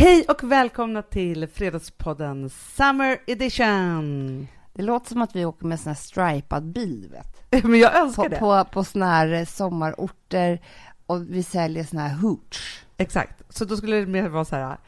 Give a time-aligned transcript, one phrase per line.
[0.00, 4.48] Hej och välkomna till Fredagspodden Summer Edition!
[4.72, 7.64] Det låter som att vi åker med sån här stripad bil, vet.
[7.64, 8.36] Men jag önskar På, det.
[8.38, 10.60] på, på såna här eh, sommarorter
[11.06, 12.84] och vi säljer såna här hooch.
[12.96, 13.42] Exakt.
[13.48, 14.78] Så då skulle det mer vara så här.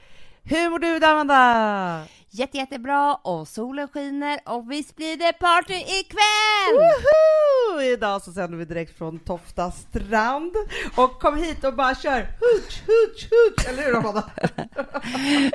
[0.43, 2.05] Hur mår du Amanda?
[2.35, 6.77] Jätte, jättebra och solen skiner och visst blir det party ikväll!
[6.77, 7.83] Woho!
[7.83, 10.53] Idag så sänder vi direkt från Tofta strand.
[10.97, 13.69] Och kom hit och bara kör hooch, hooch, hooch!
[13.69, 14.31] Eller hur, Amanda?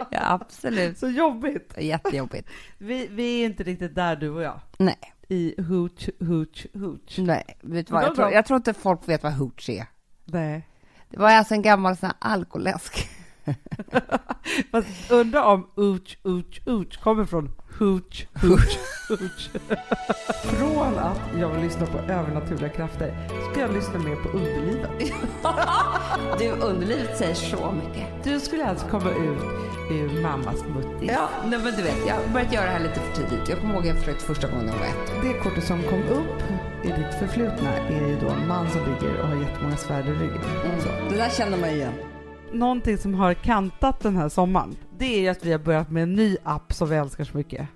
[0.11, 0.97] Ja, absolut.
[0.97, 1.73] Så jobbigt.
[1.77, 2.49] Jättejobbigt.
[2.77, 4.59] Vi, vi är inte riktigt där, du och jag.
[4.77, 7.17] Nej, I hooch, hooch, hooch.
[7.17, 7.57] nej.
[7.61, 8.03] Vet du vad?
[8.03, 9.85] Jag tror, jag tror inte folk vet vad hooch är.
[10.25, 10.67] Nej.
[11.09, 13.09] Det var alltså en gammal sån här alkoläsk.
[14.71, 18.79] Fast undrar om uch, uch, uch kommer från hooch, hooch,
[19.09, 19.49] hooch.
[20.43, 23.13] från att jag vill lyssna på övernaturliga krafter
[23.51, 24.91] ska jag lyssna mer på underlivet.
[26.39, 28.23] Du, underlivet säger så mycket.
[28.23, 29.41] Du skulle alltså komma ut
[29.91, 31.11] ur mammas muttis.
[31.13, 33.49] Ja, nej, men du vet, jag har börjat göra det här lite för tidigt.
[33.49, 35.23] Jag kommer ihåg jag försökte första gången jag var ett.
[35.23, 36.41] Det kortet som kom upp
[36.83, 40.11] i ditt förflutna är ju då en man som ligger och har jättemånga svärd i
[40.11, 40.41] ryggen.
[40.79, 40.89] Så.
[41.09, 41.93] Det där känner man igen.
[42.51, 46.13] Någonting som har kantat den här sommaren, det är att vi har börjat med en
[46.13, 47.67] ny app som vi älskar så mycket.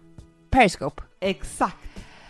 [0.52, 1.04] Periscope.
[1.20, 1.76] Exakt!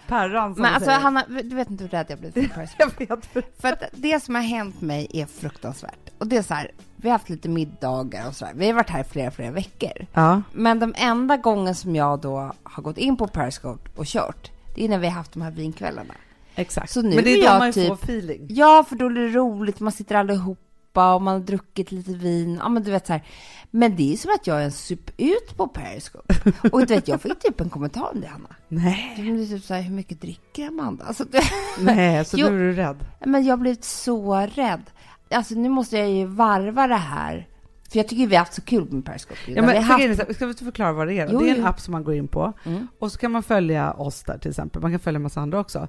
[0.08, 1.00] Perran som Men alltså säger.
[1.00, 3.06] Hanna, du vet inte hur rädd jag blev för Periscope.
[3.10, 3.62] Jag vet.
[3.62, 6.10] för att det som har hänt mig är fruktansvärt.
[6.18, 8.54] Och det är så här, vi har haft lite middagar och så här.
[8.54, 10.06] Vi har varit här flera, flera veckor.
[10.14, 10.42] Ja.
[10.54, 14.86] Men de enda gången som jag då har gått in på Periscope och kört, det
[14.86, 16.14] är när vi har haft de här vinkvällarna.
[16.56, 16.92] Exakt.
[16.92, 18.46] Så nu Men det är är då jag man typ- får feeling.
[18.50, 20.62] Ja, för då är det roligt, man sitter allihopa
[20.98, 22.60] och man har druckit lite vin.
[22.64, 23.24] Ja, men du vet så här.
[23.72, 26.34] Men det är som att jag är en sup ut på Periscope.
[26.72, 28.56] Och du vet, jag fick typ en kommentar om det, Hanna.
[28.68, 29.14] Nej.
[29.18, 31.06] Det typ så här, hur mycket dricker Amanda?
[31.06, 31.42] Alltså, det...
[31.80, 32.50] Nej, så Jo.
[32.50, 33.06] nu är du rädd.
[33.26, 34.84] Men jag blivit så rädd.
[35.30, 37.48] Alltså nu måste jag ju varva det här.
[37.92, 39.40] För jag tycker vi har haft så kul med Periscope.
[39.48, 40.36] Ja, vi men, för haft...
[40.36, 41.30] Ska vi förklara vad det är?
[41.32, 41.68] Jo, det är en jo.
[41.68, 42.88] app som man går in på Mm.
[43.00, 44.82] och så kan man följa oss där till exempel.
[44.82, 45.88] Man kan följa en massa andra också.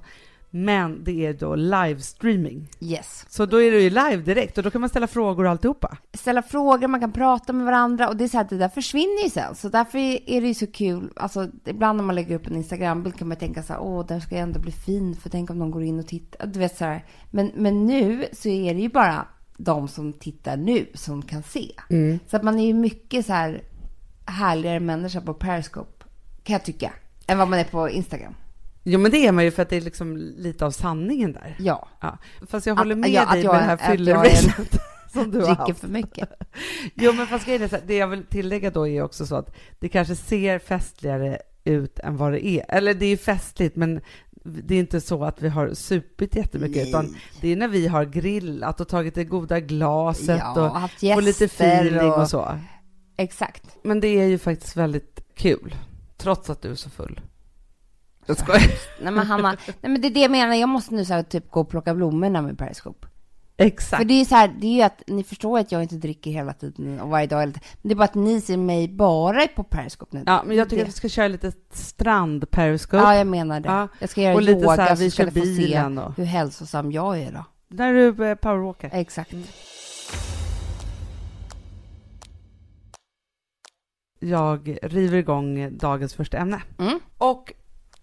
[0.55, 2.69] Men det är då livestreaming.
[2.79, 3.25] Yes.
[3.29, 5.97] Så då är det ju live direkt och då kan man ställa frågor och alltihopa.
[6.13, 9.23] Ställa frågor, man kan prata med varandra och det är så här, det där försvinner
[9.23, 9.55] ju sen.
[9.55, 9.97] Så därför
[10.29, 11.09] är det ju så kul.
[11.15, 14.21] Alltså ibland när man lägger upp en Instagrambild kan man tänka så här, åh den
[14.21, 16.47] ska ju ändå bli fin för tänk om de går in och tittar.
[16.47, 17.05] Du vet så här.
[17.31, 19.27] Men, men nu så är det ju bara
[19.57, 21.71] de som tittar nu som kan se.
[22.27, 23.63] Så att man är ju mycket så här
[24.25, 26.05] härligare människa på Periscope,
[26.43, 26.91] kan jag tycka,
[27.27, 28.35] än vad man är på Instagram.
[28.83, 31.55] Jo men det är man ju för att det är liksom lite av sanningen där.
[31.59, 32.17] Ja, Ja.
[32.47, 34.77] Fast jag Att- håller med ja, att dig jag med det är- här att fyllerviset
[35.13, 35.79] som du har haft.
[35.79, 36.29] för mycket.
[36.95, 39.35] Jo men fast grejen är så här, det jag vill tillägga då är också så
[39.35, 42.65] att det kanske ser festligare ut än vad det är.
[42.69, 44.01] Eller det är ju festligt men
[44.45, 46.89] det är inte så att vi har supit jättemycket Nej.
[46.89, 50.99] utan det är när vi har grillat och tagit det goda glaset Ja, och haft
[50.99, 52.21] får lite feeling och...
[52.21, 52.59] och- så.
[53.17, 53.77] Exakt.
[53.83, 55.75] Men det är ju faktiskt väldigt kul,
[56.17, 57.21] trots att du är så full.
[58.25, 58.61] Jag skojar.
[59.01, 61.23] Nej men Hanna, nej men det är det jag menar, jag måste nu så här,
[61.23, 63.07] typ gå och plocka blommorna med Periscope.
[63.57, 63.97] Exakt.
[64.01, 66.31] För det är så här, det är ju att ni förstår att jag inte dricker
[66.31, 67.39] hela tiden och varje dag.
[67.47, 70.23] Men det är bara att ni ser mig bara på Periscope nu.
[70.25, 70.81] Ja, men jag tycker det.
[70.83, 72.97] att vi ska köra lite strand-periscope.
[73.03, 73.69] Ja, jag menar det.
[73.69, 73.87] Ja.
[73.99, 76.17] Jag ska göra Och lite yoga så här, vi så ska ni få se och-
[76.17, 77.45] hur hälsosam jag är då.
[77.67, 78.89] När du eh, powerwalkar.
[78.93, 79.33] Exakt.
[84.19, 86.61] Jag river igång dagens första ämne.
[86.79, 86.99] Mm.
[87.17, 87.53] Och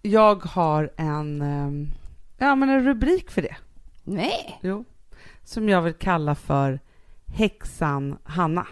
[0.01, 1.91] jag har en, ehm,
[2.37, 3.55] ja, men en rubrik för det.
[4.03, 4.59] Nej.
[4.61, 4.85] Jo.
[5.43, 6.79] Som jag vill kalla för
[7.25, 8.67] Häxan Hanna.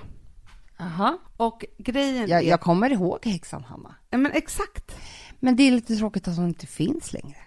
[0.79, 1.19] Aha.
[1.37, 2.49] Och grejen Jag, är...
[2.49, 3.95] jag kommer ihåg häxan Hanna.
[4.09, 4.95] Ja, men exakt.
[5.39, 7.37] Men det är lite tråkigt att hon inte finns längre.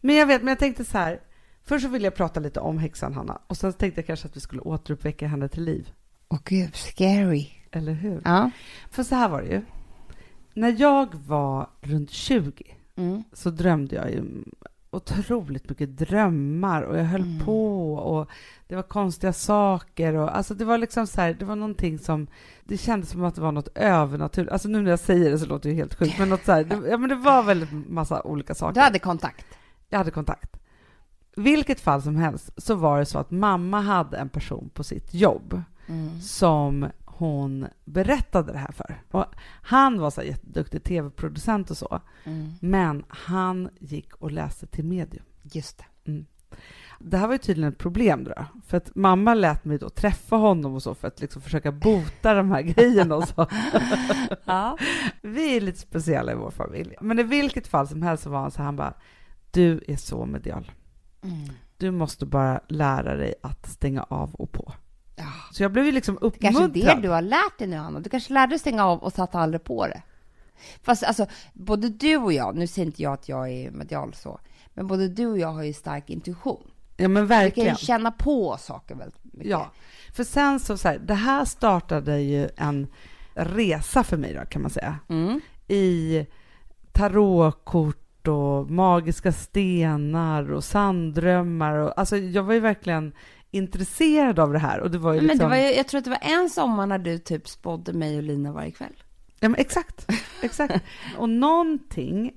[0.00, 1.20] Men jag vet, men jag tänkte så här.
[1.64, 4.36] Först så vill jag prata lite om häxan Hanna och sen tänkte jag kanske att
[4.36, 5.92] vi skulle återuppväcka henne till liv.
[6.28, 7.48] Åh gud, scary.
[7.70, 8.22] Eller hur?
[8.24, 8.50] Ja.
[8.90, 9.62] För så här var det ju.
[10.54, 13.24] När jag var runt 20 Mm.
[13.32, 14.22] så drömde jag ju
[14.90, 17.44] otroligt mycket drömmar och jag höll Mm.
[17.44, 18.28] på och
[18.68, 22.26] det var konstiga saker och alltså det var liksom så här, det var någonting som
[22.64, 24.52] det kändes som att det var något övernaturligt.
[24.52, 26.64] Alltså nu när jag säger det så låter det helt sjukt, men något så här,
[26.64, 28.74] det, ja men det var väldigt massa olika saker.
[28.74, 29.46] Du hade kontakt?
[29.88, 30.56] Jag hade kontakt.
[31.36, 35.14] Vilket fall som helst så var det så att mamma hade en person på sitt
[35.14, 36.20] jobb Mm.
[36.20, 36.86] som
[37.26, 39.02] hon berättade det här för.
[39.10, 39.24] Och
[39.62, 42.52] han var så här jätteduktig tv-producent och så, Mm.
[42.60, 45.24] men han gick och läste till medium.
[45.42, 45.84] Just det.
[46.98, 48.32] Det här var ju tydligen ett problem då,
[48.66, 52.34] för att mamma lät mig då träffa honom och så för att liksom försöka bota
[52.34, 53.46] de här grejerna och så.
[54.44, 54.78] Ja.
[55.22, 56.94] Vi är lite speciella i vår familj.
[57.00, 58.94] Men i vilket fall som helst så var han så här, han bara,
[59.50, 60.70] du är så medial.
[61.22, 61.48] Mm.
[61.76, 64.72] Du måste bara lära dig att stänga av och på.
[65.16, 65.24] Ja.
[65.52, 66.96] Så jag blev ju liksom Det kanske är uppmuntrad.
[66.96, 68.00] det du har lärt dig nu, Hanna.
[68.00, 70.02] Du kanske lärde dig stänga av och satte aldrig på det.
[70.82, 74.40] Fast alltså, både du och jag, nu säger inte jag att jag är medial så,
[74.74, 76.70] men både du och jag har ju stark intuition.
[76.96, 77.68] Ja men Vi kan verkligen.
[77.70, 79.50] ju känna på saker väldigt mycket.
[79.50, 79.70] Ja,
[80.14, 82.86] för sen så, så här, det här startade ju en
[83.34, 84.98] resa för mig då kan man säga.
[85.08, 85.40] Mm.
[85.68, 86.26] I
[86.92, 93.12] tarotkort och magiska stenar och sanddrömmar och alltså jag var ju verkligen
[93.54, 95.50] intresserad av det här och det var ju Men liksom...
[95.50, 98.22] det var jag tror att det var en sommar när du typ spådde mig och
[98.22, 98.92] Lina varje kväll.
[99.40, 100.06] Ja men exakt,
[100.42, 100.84] exakt.
[101.18, 102.32] och någonting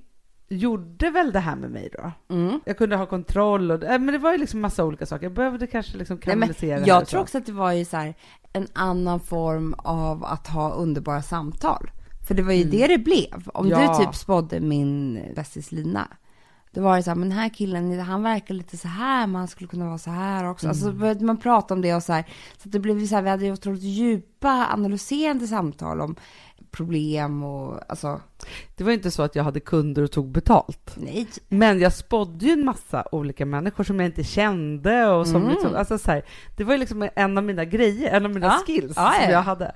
[0.48, 2.12] gjorde väl det här med mig då.
[2.34, 2.60] Mm.
[2.64, 5.24] Jag kunde ha kontroll och men det var ju liksom massa olika saker.
[5.26, 7.22] Jag behövde kanske liksom Nej, men kanalisera jag tror så.
[7.22, 8.14] också att det var ju så här,
[8.52, 11.90] en annan form av att ha underbara samtal.
[12.28, 13.48] För det var ju det det blev.
[13.54, 13.80] Om Mm.
[13.80, 13.98] Ja.
[13.98, 16.08] du typ spådde min bästis Lina.
[16.76, 19.34] Då var det så här, men den här killen, han verkar lite så här, men
[19.34, 20.68] han skulle kunna vara så här också.
[20.68, 20.98] Alltså Mm.
[20.98, 22.24] började man prata om det och så här.
[22.62, 26.16] Så det blev så här, vi hade ju otroligt djupa, analyserande samtal om
[26.70, 28.20] problem och alltså,
[28.76, 30.94] Det var inte så att jag hade kunder och tog betalt.
[30.96, 31.26] nej.
[31.48, 35.48] Men jag spådde ju en massa olika människor som jag inte kände och som Mm.
[35.50, 36.22] liksom, alltså så här,
[36.56, 38.62] det var ju liksom en av mina grejer, en av mina Ja.
[38.66, 39.30] skills Ja, som ja.
[39.30, 39.74] jag hade.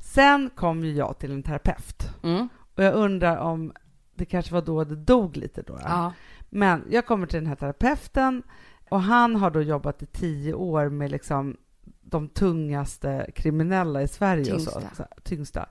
[0.00, 2.48] Sen kom ju jag till en terapeut Mm.
[2.76, 3.72] och jag undrar om
[4.14, 5.78] det kanske var då det dog lite då.
[5.84, 6.12] Ja.
[6.54, 8.42] Men jag kommer till den här terapeuten
[8.88, 11.56] och han har då jobbat i tio år med liksom
[12.02, 14.94] de tungaste kriminella i Sverige och så, Tyngsta.
[14.96, 15.68] så här, tyngsta.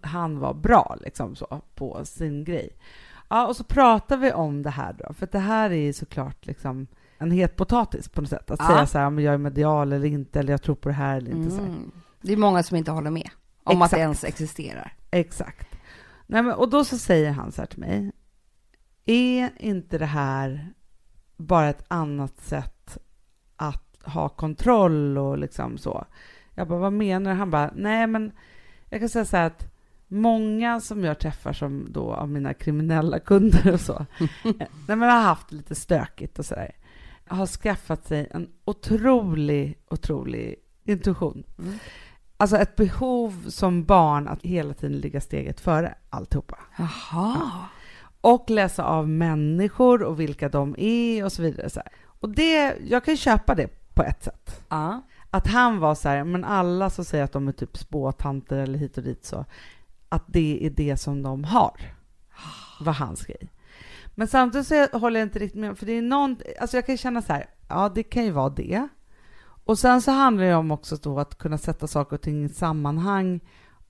[0.00, 2.70] Han var bra liksom så på sin grej.
[3.28, 6.46] Ja, och så pratar vi om det här då, för att det här är såklart
[6.46, 6.86] liksom
[7.18, 8.50] en het potatis på något sätt.
[8.50, 8.66] Att Ja.
[8.66, 11.16] säga så här, om jag är medial eller inte, eller jag tror på det här
[11.16, 11.56] eller inte.
[11.62, 11.90] Mm.
[12.20, 13.30] Det är många som inte håller med
[13.64, 13.92] om att Exakt.
[13.98, 14.92] det ens existerar.
[15.10, 15.68] Exakt.
[16.26, 18.12] Nej, men, och då så säger han så här till mig.
[19.04, 20.74] Är inte det här
[21.36, 22.98] bara ett annat sätt
[23.56, 26.04] att ha kontroll och liksom så?
[26.54, 27.36] Jag bara, vad menar du?
[27.36, 28.32] Han bara, nej men
[28.88, 29.72] jag kan säga så här att
[30.08, 34.06] många som jag träffar som då av mina kriminella kunder och så,
[34.44, 36.76] nej men har haft lite stökigt och så där,
[37.26, 40.54] har skaffat sig en otrolig, otrolig
[40.84, 41.44] intuition.
[41.58, 41.78] Mm.
[42.36, 46.58] Alltså ett behov som barn att hela tiden ligga steget före alltihopa.
[46.78, 47.68] Jaha.
[48.22, 51.70] Och läsa av människor och vilka de är och så vidare.
[51.70, 51.92] Så här.
[52.20, 54.64] Och det, jag kan köpa det på ett sätt.
[54.68, 55.02] Ja.
[55.30, 58.78] Att han var så här, men alla som säger att de är typ spåtanter eller
[58.78, 59.44] hit och dit så,
[60.08, 61.80] att det är det som de har.
[62.80, 63.48] Var hans grej.
[64.14, 66.96] Men samtidigt så håller jag inte riktigt med, för det är någon, alltså jag kan
[66.96, 68.88] känna så här, ja det kan ju vara det.
[69.64, 72.48] Och sen så handlar det om också då att kunna sätta saker och ting i
[72.48, 73.40] sammanhang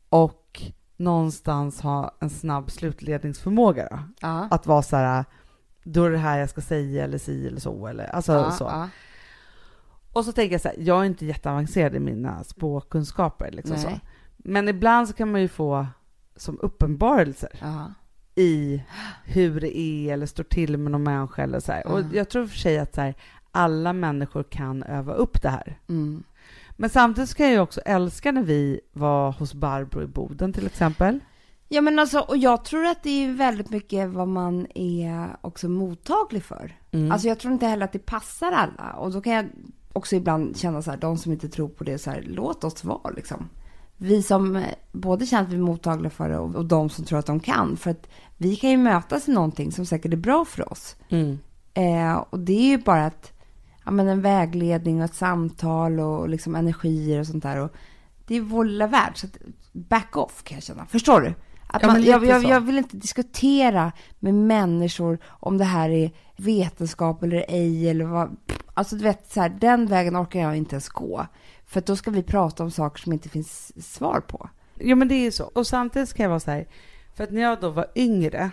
[0.09, 0.63] och
[0.97, 3.99] någonstans ha en snabb slutledningsförmåga då.
[4.21, 4.49] Ja.
[4.51, 5.25] Att vara så här,
[5.85, 8.65] då är det här jag ska säga eller si eller så eller alltså ja, så.
[8.65, 8.89] ja.
[10.13, 14.01] Och så tänker jag så här, jag är inte jätteavancerad i mina spåkunskaper liksom så.
[14.37, 15.87] Men ibland så kan man ju få
[16.37, 17.51] som uppenbarelser
[18.35, 18.83] i
[19.25, 21.73] hur det är eller står till med någon människa eller så.
[21.85, 23.15] Och jag tror för sig att så här,
[23.51, 25.79] alla människor kan öva upp det här.
[25.89, 26.23] Mm.
[26.77, 30.67] Men samtidigt kan jag ju också älska när vi var hos Barbro i Boden till
[30.67, 31.21] exempel.
[31.69, 35.69] Ja men alltså, och jag tror att det är väldigt mycket vad man är också
[35.69, 36.77] mottaglig för.
[36.91, 37.13] Mm.
[37.13, 38.93] Alltså jag tror inte heller att det passar alla.
[38.93, 39.47] Och då kan jag
[39.93, 42.85] också ibland känna så här, de som inte tror på det, så här, låt oss
[42.85, 43.49] vara liksom.
[43.97, 47.05] Vi som eh, både känner att vi är mottagliga för det och, och de som
[47.05, 47.77] tror att de kan.
[47.77, 50.97] För att vi kan ju mötas i någonting som säkert är bra för oss.
[51.09, 51.39] Mm.
[51.75, 53.32] Eh, och det är ju bara ett,
[53.85, 57.59] ja, men en vägledning och ett samtal och liksom energier och sånt där.
[57.61, 57.73] Och
[58.27, 59.13] det är vår lilla värld.
[59.15, 59.27] Så
[59.73, 60.87] back off kan jag känna.
[60.87, 61.35] Förstår du?
[61.67, 66.11] Att Ja, man, men jag, jag, vill inte diskutera med människor om det här är
[66.37, 68.37] vetenskap eller ej eller vad.
[68.75, 71.27] Alltså du vet, så här, den vägen orkar jag inte ens gå.
[71.67, 74.49] För då ska vi prata om saker som inte finns svar på.
[74.81, 75.45] Jo men det är ju så.
[75.45, 76.69] Och samtidigt ska jag vara så här,
[77.15, 78.51] för att när jag då var yngre,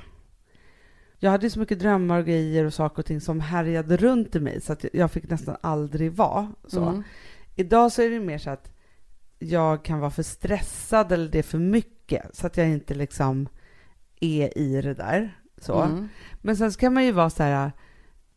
[1.19, 4.35] jag hade ju så mycket drömmar och grejer och saker och ting som härjade runt
[4.35, 6.83] i mig så att jag fick nästan aldrig vara så.
[6.83, 7.03] Mm.
[7.55, 8.71] Idag så är det mer så att
[9.39, 13.49] jag kan vara för stressad eller det är för mycket så att jag inte liksom
[14.19, 15.39] är i det där.
[15.57, 15.81] Så.
[15.81, 16.09] Mm.
[16.41, 17.71] Men sen så kan man ju vara så här,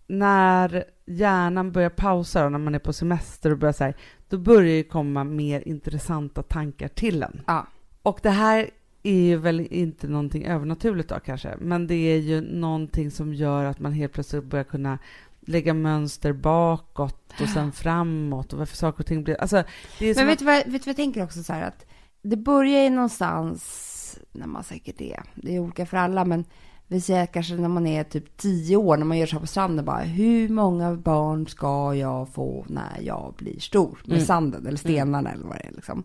[0.06, 3.96] när hjärnan börjar pausa och när man är på semester och börjar så här,
[4.28, 7.40] då börjar det komma mer intressanta tankar till en.
[7.46, 7.66] Ja.
[8.02, 8.70] Och det här
[9.02, 13.64] är ju väl inte någonting övernaturligt då kanske, men det är ju någonting som gör
[13.64, 14.98] att man helt plötsligt börjar kunna
[15.46, 19.40] lägga mönster bakåt och sen framåt och varför saker och ting blir...
[19.40, 19.64] Alltså,
[20.00, 21.86] Men vet att, vad, vet du vad jag tänker också så här att
[22.22, 26.44] det börjar ju någonstans när man säkert är, det är olika för alla, men
[26.86, 29.46] Vi säger kanske när man är typ tio år, när man gör så här på
[29.46, 33.98] stranden, bara hur många barn ska jag få när jag blir stor?
[34.04, 34.26] Med Mm.
[34.26, 36.04] sanden eller stenarna eller vad det är liksom.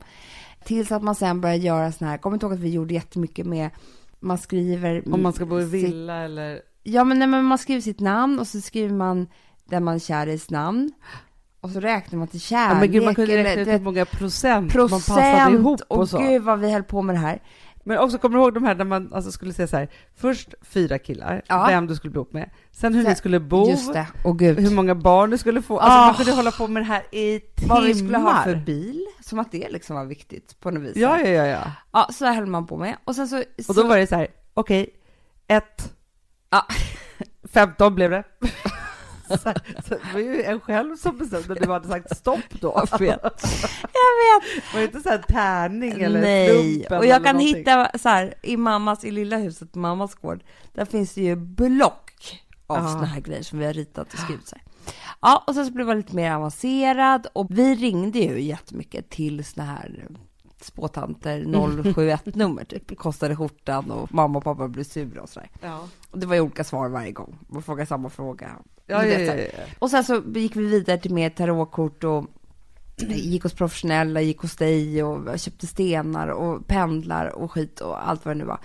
[0.67, 3.45] Tills att man sen börjar göra såna här, kommer inte ihåg att vi gjorde jättemycket
[3.45, 3.69] med,
[4.19, 5.13] man skriver...
[5.13, 6.61] Om man ska bo i sitt- villa eller...
[6.83, 9.27] Ja, men, nej, men man skriver sitt namn och så skriver man
[9.65, 10.91] där man är kär i sitt namn.
[11.61, 12.75] Och så räknar man till kärlek.
[12.75, 15.53] Ja, men gud, man kunde eller, räkna du ut hur många procent, man passade procent.
[15.53, 16.17] ihop och, och så.
[16.17, 17.39] gud vad vi höll på med det här.
[17.87, 20.53] Men också, kommer du ihåg de här där man alltså skulle säga så här, först
[20.61, 21.65] fyra killar, Ja.
[21.67, 23.65] vem du skulle bo ihop med, sen hur Sen- ni skulle bo,
[24.33, 24.59] gud.
[24.59, 25.79] hur många barn du skulle få.
[25.79, 26.05] Alltså Ah.
[26.05, 27.75] man kunde hålla på med det här i timmar.
[27.75, 30.95] Vad vi skulle ha för bil, som att det liksom var viktigt på något vis.
[30.95, 31.71] Ja, ja, ja, ja.
[31.91, 32.95] ja så höll man på med.
[33.03, 33.43] Och sen så...
[33.67, 34.89] Och då var det så här, okej,
[35.47, 35.93] ett,
[36.49, 36.65] Ja.
[37.53, 38.23] 15 blev det.
[39.29, 39.37] Så,
[39.87, 42.85] så det var ju en själv som bestämde när du hade sagt stopp då.
[42.91, 43.19] Jag vet.
[43.21, 43.41] Jag vet.
[44.71, 47.55] Det var ju inte så här tärning eller Nej, och jag kan någonting.
[47.57, 50.43] hitta så här i mammas, i lilla huset, mammas gård,
[50.73, 52.87] där finns det ju block av Ja.
[52.87, 54.63] såna här grejer som vi har ritat och skrivit så här.
[55.21, 59.45] Ja, och sen så blev jag lite mer avancerad och vi ringde ju jättemycket till
[59.45, 60.07] såna här
[60.61, 65.49] spåtanter 071-nummer typ, kostade skjortan och mamma och pappa blev sura och sådär.
[65.61, 65.87] Ja.
[66.11, 68.51] Och det var ju olika svar varje gång, man frågade samma fråga.
[68.85, 69.47] Ja, ja, ja.
[69.79, 72.25] Och sen så gick vi vidare till mer tarotkort och
[73.05, 78.25] gick hos professionella, gick hos dig och köpte stenar och pendlar och skit och allt
[78.25, 78.59] vad det nu var.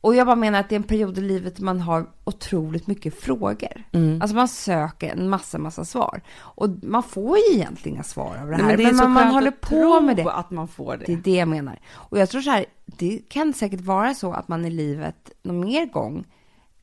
[0.00, 3.20] Och jag bara menar att det är en period i livet man har otroligt mycket
[3.20, 3.84] frågor.
[3.92, 4.22] Mm.
[4.22, 6.20] Alltså man söker en massa, massa svar.
[6.38, 8.76] Och man får ju egentligen inga svar av det Nej, här.
[8.76, 10.30] det men man, man håller på med det.
[10.32, 11.04] att man får det.
[11.06, 11.78] Det är det jag menar.
[11.90, 15.60] Och jag tror så här, det kan säkert vara så att man i livet någon
[15.60, 16.24] mer gång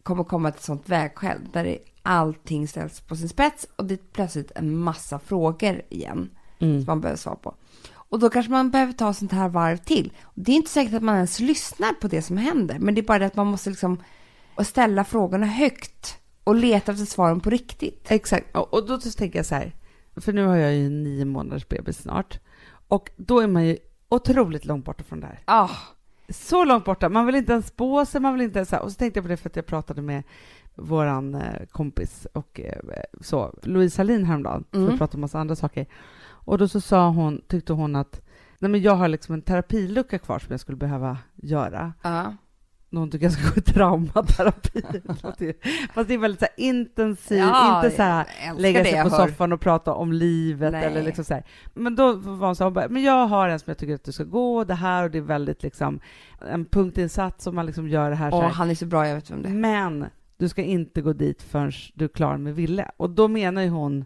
[0.03, 3.99] kommer komma till ett sånt vägskäl där allting ställs på sin spets och det är
[4.13, 6.79] plötsligt en massa frågor igen Mm.
[6.79, 7.55] som man behöver svara på.
[7.93, 10.13] Och då kanske man behöver ta sånt här varv till.
[10.33, 13.05] Det är inte säkert att man ens lyssnar på det som händer, men det är
[13.05, 14.03] bara det att man måste liksom
[14.63, 18.11] ställa frågorna högt och leta efter svaren på riktigt.
[18.11, 19.75] Exakt, och då tänker jag så här,
[20.15, 22.39] för nu har jag ju nio månaders bebis snart,
[22.87, 23.77] och då är man ju
[24.09, 25.39] otroligt långt borta från det här.
[25.45, 25.69] Ah,
[26.29, 28.69] Så långt borta, man vill inte ens spå sig, man vill inte ens...
[28.69, 30.23] så här- Och så tänkte jag på det för att jag pratade med
[30.75, 32.81] våran eh, kompis och eh,
[33.21, 34.93] så, Louise Hallin häromdagen, för Mm.
[34.93, 35.85] att prata om massa andra saker.
[36.45, 38.21] Och då så sa hon, tyckte hon att
[38.59, 41.93] Nej, men jag har liksom en terapilucka kvar som jag skulle behöva göra.
[42.01, 42.33] ja.
[42.89, 44.81] Någon tycker jag ska gå i traumaterapi.
[45.93, 48.25] Fast det är väldigt så här intensiv, Ja, inte så här
[48.57, 49.27] lägga sig på hör.
[49.27, 50.85] soffan och prata om livet Nej.
[50.85, 51.43] eller liksom så här.
[51.73, 53.95] Men då var hon så här, hon bara, men jag har en som jag tycker
[53.95, 55.99] att du ska gå, det här och det är väldigt liksom
[56.49, 58.49] en punktinsats som man liksom gör det här, Åh, här.
[58.49, 59.53] han är så bra, jag vet vem det är.
[59.53, 60.05] Men
[60.37, 62.91] du ska inte gå dit förrän du är klar med Ville.
[62.97, 64.05] Och då menar ju hon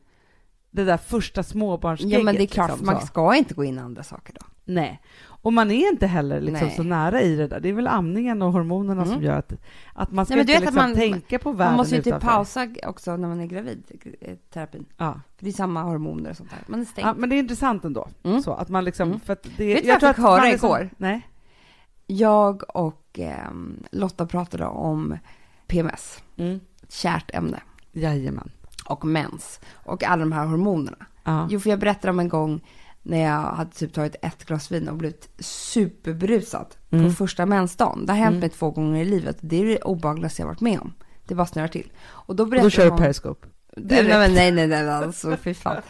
[0.72, 2.20] det där första småbarnsgegget.
[2.20, 4.46] Ja, men det är klart, liksom, man ska inte gå in i andra saker då.
[4.66, 5.02] Nej,
[5.42, 6.76] och man är inte heller liksom Nej.
[6.76, 7.60] så nära i det där.
[7.60, 9.14] Det är väl amningen och hormonerna Mm.
[9.14, 9.54] som gör att,
[9.94, 12.20] att man ska Nej, inte att liksom man- tänka på världen Man måste ju typ
[12.20, 13.84] pausa också när man är gravid,
[14.22, 14.86] eh, terapin.
[14.98, 15.20] Ja.
[15.38, 16.60] För det är samma hormoner och sånt där.
[16.68, 17.08] Man är stängd.
[17.08, 18.08] ja, men det är intressant ändå.
[18.24, 18.42] Mm.
[18.42, 19.20] Så att man liksom, Mm.
[19.20, 20.90] för att det, Vet vad jag fick höra man liksom- igår?
[20.98, 21.28] Nej.
[22.08, 25.18] Jag och ehm, Lotta pratade om
[25.68, 26.60] PMS, Mm.
[26.84, 27.60] ett kärt ämne,
[27.92, 28.52] Jajamän.
[28.90, 31.06] Och mens och alla de här hormonerna.
[31.24, 31.48] Ja.
[31.52, 32.62] Jo, för jag berättade om en gång
[33.02, 37.06] när jag hade typ tagit ett glas vin och blivit superberusad Mm.
[37.06, 38.06] på första mensdagen.
[38.06, 38.40] Det har hänt Mm.
[38.40, 39.38] mig två gånger i livet.
[39.42, 40.94] Det är det obehagligaste jag varit med om.
[41.26, 41.92] Det bara snurrar till.
[42.08, 43.00] Och då Och berättade då kör du hon...
[43.00, 43.48] periscope.
[43.78, 45.82] Nej, nej, nej, nej, nej, nej, alltså fy fan.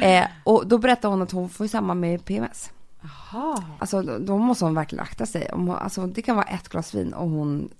[0.00, 2.70] Eh, och då berättade hon att hon får samma med PMS.
[3.02, 3.62] Jaha.
[3.78, 5.50] Alltså då, måste hon verkligen akta sig.
[5.52, 7.70] Om hon, alltså, det kan vara ett glas vin och hon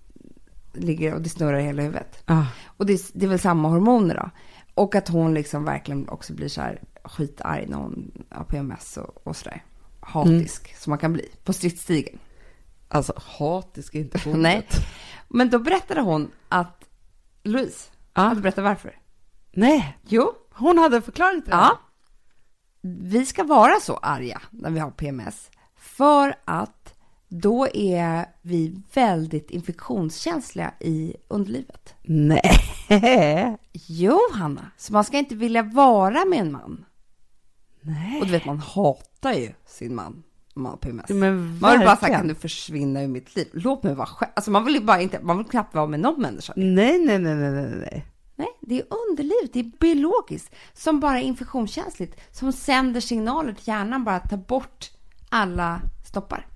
[0.72, 2.22] ligger och det snurrar i hela huvudet.
[2.26, 2.46] Ja.
[2.66, 4.30] Och det, det är väl samma hormoner då.
[4.80, 9.26] Och att hon liksom verkligen också blir så här skitarg när hon har PMS och,
[9.26, 9.64] och sådär.
[10.00, 12.18] Hatisk som man kan bli på stridsstigen.
[12.88, 14.56] Alltså, hatisk är inte på Nej.
[14.56, 14.76] ordet.
[15.28, 16.84] Men då berättade hon att
[17.42, 18.22] Louise Ja.
[18.22, 18.98] hade berättat varför.
[19.52, 21.56] Nej, Jo, hon hade en förklaring till det.
[21.56, 21.78] Ja.
[22.82, 25.50] Vi ska vara så arga när vi har PMS.
[25.76, 26.94] För att
[27.30, 31.94] då är vi väldigt infektionskänsliga i underlivet.
[32.02, 33.58] Nej.
[33.72, 34.70] Jo, Hanna.
[34.76, 36.84] Så man ska inte vilja vara med en man.
[37.80, 38.20] Nej.
[38.20, 40.22] Och du vet, man hatar ju sin man
[40.54, 41.08] om man har PMS.
[41.08, 43.48] Men man vill bara säga, kan du försvinna ur mitt liv?
[43.52, 44.32] Låt mig vara själv.
[44.36, 46.52] Alltså man vill ju bara inte, man vill knappt vara med någon människa.
[46.56, 48.06] Nej, nej, nej, nej, nej, nej.
[48.36, 53.68] Nej, det är underlivet, det är biologiskt, som bara är infektionskänsligt, som sänder signaler till
[53.68, 54.90] hjärnan bara att ta bort
[55.28, 56.46] alla stoppar.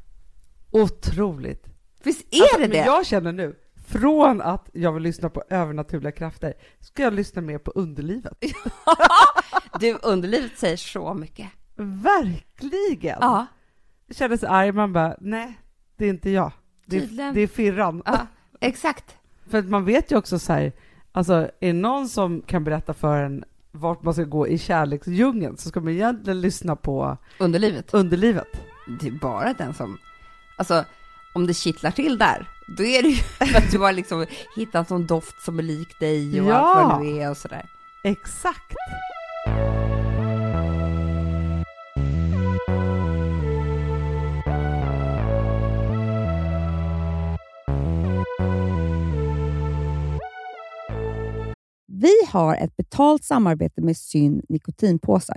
[0.74, 1.66] Otroligt.
[2.02, 2.76] Visst är Alltså, det men det?
[2.76, 7.58] jag känner nu, från att jag vill lyssna på övernaturliga krafter, ska jag lyssna mer
[7.58, 8.32] på underlivet.
[9.80, 11.48] Du, underlivet säger så mycket.
[11.76, 13.18] Verkligen!
[13.20, 13.46] Ja,
[14.06, 15.60] Jag kände sig arg, man bara, nej,
[15.96, 16.52] det är inte jag.
[16.86, 18.02] Det är, det är firran.
[18.06, 18.26] ja
[18.60, 19.16] exakt.
[19.50, 20.72] För att man vet ju också så här,
[21.12, 25.56] alltså är det någon som kan berätta för en vart man ska gå i kärleksdjungeln
[25.56, 27.94] så ska man egentligen lyssna på Underlivet.
[27.94, 28.48] underlivet.
[29.00, 29.98] Det är bara den som,
[30.56, 30.84] alltså
[31.32, 34.88] om det kittlar till där, då är det ju för att du har liksom hittat
[34.88, 36.54] sån doft som är lik dig och Ja.
[36.54, 37.66] allt vad nu är och sådär.
[38.04, 38.72] Exakt.
[51.86, 55.36] Vi har ett betalt samarbete med Syn nikotinpåsar.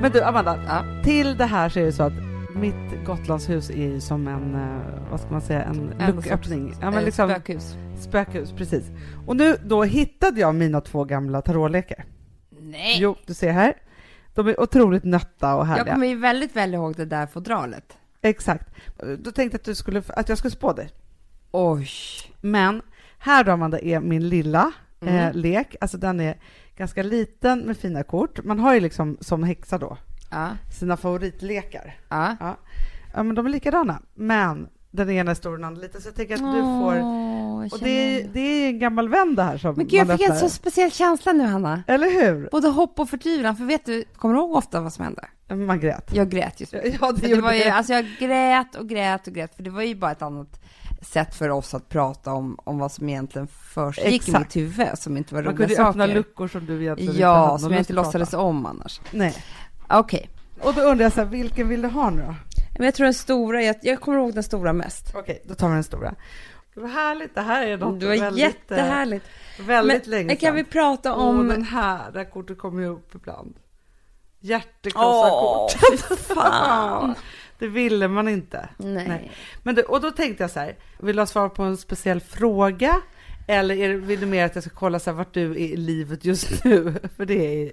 [0.00, 1.02] Men du Amanda, Ja.
[1.04, 2.12] till det här så är det så att
[2.54, 6.74] mitt Gotlandshus är ju som en, eh, vad ska man säga, en, En lucköppning.
[6.80, 7.74] Ja, Eh, men liksom, Spökhus.
[8.00, 8.84] spökhus, precis.
[9.26, 12.04] Och nu då hittade jag mina två gamla tarotlekar.
[12.60, 12.96] Nej!
[13.00, 13.74] Jo, du ser här.
[14.34, 15.94] De är otroligt nötta och Jag härliga.
[15.94, 17.96] kommer ju väldigt väl ihåg det där fodralet.
[18.22, 18.68] Exakt.
[19.18, 20.90] Då tänkte jag att, du skulle, att jag skulle spå dig.
[21.50, 21.88] Oj!
[22.40, 22.82] Men
[23.18, 25.14] här då Amanda är min lilla Mm.
[25.16, 25.76] eh, lek.
[25.80, 26.36] Alltså den är
[26.80, 28.44] ganska liten med fina kort.
[28.44, 29.96] Man har ju liksom som häxa då
[30.30, 31.94] Ja, sina favoritlekar.
[32.08, 32.36] ja.
[33.14, 34.02] Ja, men de är likadana.
[34.14, 36.00] Men den ena är stor och den andra liten.
[36.00, 37.00] Så jag tänker att du får...
[37.00, 40.18] Åh, Och det är, det är en gammal vän det här som Men gud, jag
[40.18, 41.82] fick en så speciell känsla nu, Hanna.
[41.86, 42.48] Eller hur?
[42.52, 45.28] Både hopp och förtvivlan, för vet du, kommer du ihåg ofta vad som hände?
[45.66, 46.10] Man grät.
[46.14, 49.54] Jag grät just Ja, det, det, var ju, alltså jag grät och grät och grät,
[49.56, 50.60] för det var ju bara ett annat
[51.00, 55.16] sätt för oss att prata om, om vad som egentligen försiggick i mitt huvud, som
[55.16, 56.14] inte var Man roliga kunde ju öppna saker.
[56.14, 59.00] luckor som du egentligen inte Ja, hade som jag inte låtsades om annars.
[59.10, 59.44] Nej.
[59.88, 60.30] Okej,
[60.62, 62.34] Och då undrar jag så här, vilken vill du ha nu då?
[62.78, 65.12] men jag tror den stora, jag, jag kommer ihåg den stora mest.
[65.14, 66.14] Okej, då tar vi den stora.
[66.74, 69.26] Det var härligt, det här är något Det var väldigt, jättehärligt.
[69.58, 70.70] eh, väldigt Men länge kan vi sedan.
[70.72, 71.48] prata Åh, om...
[71.48, 73.56] den här, det här kortet kommer ju upp ibland.
[74.40, 75.72] Hjärtekrossarkort.
[76.08, 77.14] fy fan.
[77.60, 78.68] Det ville man inte.
[78.76, 79.08] Nej.
[79.08, 79.32] Nej.
[79.62, 82.20] Men du, och då tänkte jag så här, vill du ha svar på en speciell
[82.20, 83.00] fråga?
[83.48, 85.76] Eller är vill du mer att jag ska kolla så här, vart du är i
[85.76, 86.94] livet just nu?
[87.16, 87.72] För det är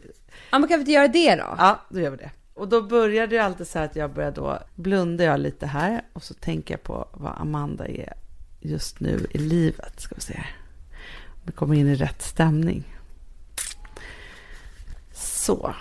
[0.52, 1.56] Ja, men kan vi inte göra det då?
[1.58, 2.32] Ja, då gör vi det.
[2.54, 6.02] Och då började det alltid så här att jag började då blundar jag lite här
[6.13, 8.13] och så tänker jag på vad Amanda är
[8.60, 10.00] just nu i livet.
[10.00, 10.56] Ska vi se här.
[11.43, 12.84] Vi kommer in i rätt stämning.
[15.13, 15.73] Så.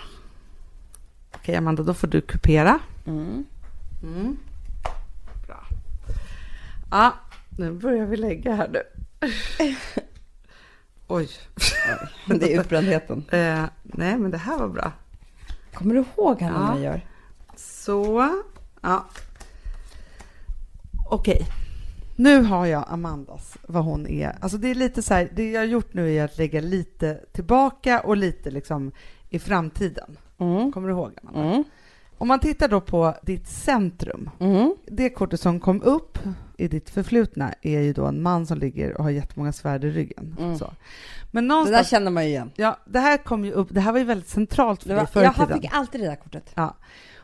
[1.35, 2.79] Okej Amanda, då får du kupera.
[3.05, 3.45] Mm.
[4.03, 4.37] Mm.
[5.47, 5.63] Bra.
[6.91, 7.13] Ja,
[7.57, 8.83] nu börjar vi lägga här nu.
[11.07, 11.29] Oj.
[12.25, 13.25] Det är utbrändheten.
[13.31, 14.91] Eh, nej, men det här var bra.
[15.73, 16.67] Kommer du ihåg Hanna Ja.
[16.71, 17.01] vad jag gör?
[17.55, 18.29] Så,
[18.81, 19.05] ja.
[21.09, 21.47] Okej.
[22.15, 24.35] Nu har jag Amandas, vad hon är.
[24.41, 27.19] Alltså det är lite så här, det jag har gjort nu är att lägga lite
[27.31, 28.91] tillbaka och lite liksom
[29.29, 30.17] i framtiden.
[30.37, 30.71] Mm.
[30.71, 31.49] Kommer du ihåg Amanda?
[31.49, 31.63] Mm.
[32.17, 34.75] Om man tittar då på ditt centrum, Mm.
[34.87, 36.17] det kortet som kom upp
[36.57, 39.89] i ditt förflutna är ju då en man som ligger och har jättemånga svärd i
[39.89, 40.35] ryggen.
[40.39, 40.57] Mm.
[40.57, 40.73] Så.
[41.31, 42.51] Men Det där någonstans, känner man ju igen.
[42.55, 44.99] ja, det här kom ju upp, det här var ju väldigt centralt för Det dig
[45.01, 45.61] var, förr i jag tiden.
[45.61, 46.51] fick alltid det där kortet.
[46.55, 46.75] Ja.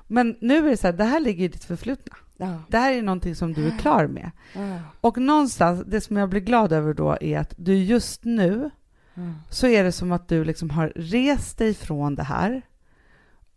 [0.08, 2.15] Men nu är det så här, det här ligger i ditt förflutna.
[2.38, 2.60] Ja.
[2.67, 4.32] Det här är någonting som du är klar med.
[4.53, 4.79] Ja.
[5.01, 8.69] Och någonstans, det som jag blir glad över då är att du just nu
[9.15, 9.34] Mm.
[9.49, 12.62] så är det som att du liksom har rest dig från det här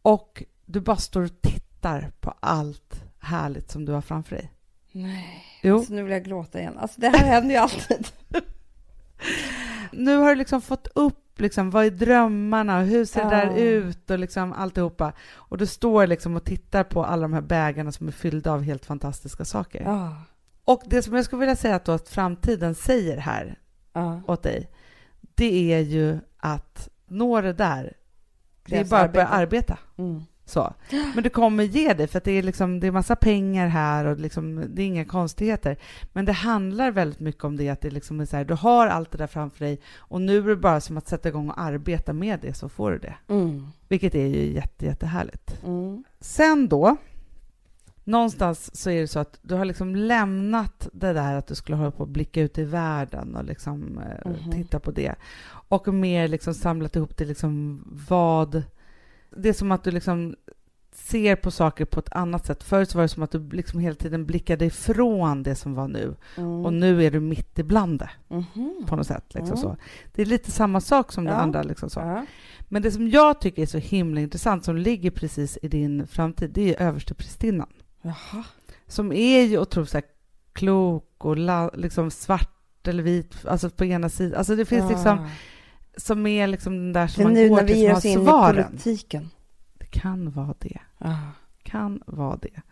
[0.02, 4.52] och du bara står och tittar på allt härligt som du har framför dig.
[4.92, 6.78] Nej, Jo, så nu vill jag gråta igen.
[6.78, 8.08] Alltså det här händer ju alltid.
[9.92, 13.56] nu har du liksom fått upp liksom, vad är drömmarna och hur ser det där
[13.56, 15.12] ut och liksom alltihopa.
[15.30, 18.62] Och du står liksom och tittar på alla de här bägarna som är fyllda av
[18.62, 19.82] helt fantastiska saker.
[19.82, 20.16] Ja.
[20.64, 23.58] Och det som jag skulle vilja säga att, att framtiden säger här
[23.92, 24.20] Ja.
[24.26, 24.70] åt dig,
[25.34, 27.92] det är ju att nå det där,
[28.66, 29.78] det är bara att börja arbeta.
[29.96, 30.22] Mm.
[30.48, 30.74] Så.
[31.14, 34.18] Men du kommer ge det, för det är, liksom, det är massa pengar här och
[34.20, 35.76] liksom, det är inga konstigheter.
[36.12, 38.86] Men det handlar väldigt mycket om det, att det liksom är så här, du har
[38.86, 41.60] allt det där framför dig och nu är det bara som att sätta igång och
[41.60, 43.14] arbeta med det, så får du det.
[43.28, 43.66] Mm.
[43.88, 45.60] Vilket är ju jätte, jättehärligt.
[45.64, 46.04] Mm.
[46.20, 46.96] Sen då,
[48.04, 51.76] någonstans så är det så att du har liksom lämnat det där att du skulle
[51.76, 54.52] hålla på att blicka ut i världen och liksom Mhm.
[54.52, 55.14] titta på det.
[55.68, 58.62] Och mer liksom samlat ihop det liksom vad...
[59.30, 60.36] Det är som att du liksom
[60.92, 62.62] ser på saker på ett annat sätt.
[62.64, 66.14] Förut var det som att du liksom hela tiden blickade ifrån det som var nu.
[66.36, 66.64] Mm.
[66.64, 68.84] Och nu är du mitt ibland det Mhm.
[68.86, 69.34] på något sätt.
[69.34, 69.76] Liksom Mm.
[70.12, 71.36] Det är lite samma sak som det Ja.
[71.36, 71.62] andra.
[71.62, 72.00] Liksom så.
[72.00, 72.26] Ja.
[72.68, 76.50] Men det som jag tycker är så himla intressant, som ligger precis i din framtid,
[76.50, 77.68] det är översteprästinnan.
[78.86, 80.04] Som är ju otroligt så här,
[80.52, 84.38] klok och la, liksom svart eller vit, alltså på ena sidan.
[84.38, 85.28] Alltså det finns liksom,
[85.96, 88.04] som är liksom den där som man nu går när vi till ger som oss
[88.04, 88.64] har in i svaren.
[88.70, 89.30] politiken.
[89.78, 90.78] Det kan vara det.
[90.98, 91.18] Ja.
[91.62, 92.62] Kan vara det.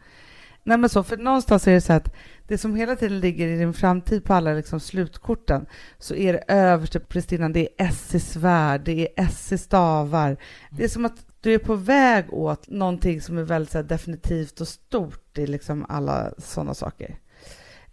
[0.62, 2.14] Nej men så, för någonstans är det så att
[2.46, 5.66] det som hela tiden ligger i din framtid på alla liksom slutkorten
[5.98, 10.36] så är det översteprästinnan, det är S i svärd, det är S i stavar.
[10.70, 14.60] Det är som att du är på väg åt någonting som är väldigt här, definitivt
[14.60, 17.18] och stort i liksom alla sådana saker.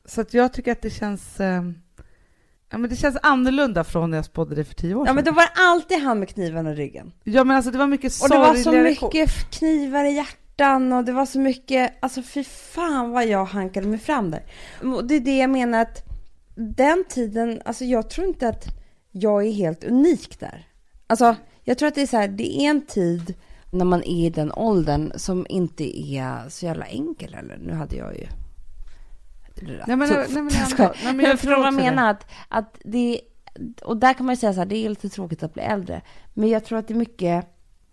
[0.05, 1.39] Så att jag tycker att det känns...
[1.39, 1.63] Eh,
[2.71, 5.15] Ja, men det känns annorlunda från när jag spådde det för tio år Ja sedan.
[5.15, 7.11] men då var det alltid han med kniven i ryggen.
[7.23, 11.03] Ja, men alltså det var mycket Och det var så mycket knivar i hjärtan och
[11.05, 14.43] det var så mycket, alltså fy fan vad jag hankade mig fram där.
[14.95, 16.03] Och det är det jag menar att
[16.55, 18.65] den tiden, alltså jag tror inte att
[19.11, 20.67] jag är helt unik där.
[21.07, 23.33] Alltså jag tror att det är så här, det är en tid
[23.71, 27.95] när man är i den åldern som inte är så jävla enkel eller nu hade
[27.95, 28.27] jag ju
[29.61, 32.25] Nej, men- nej, men Jag jag- nej, men jag jag förstår vad jag menar att,
[32.47, 33.21] att det
[33.83, 36.01] och där kan man ju säga så här, det är lite tråkigt att bli äldre.
[36.33, 37.45] Men jag tror att det är mycket,